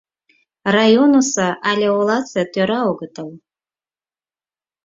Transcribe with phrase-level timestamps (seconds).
[0.75, 3.29] —Районысо але оласе тӧра огытыл.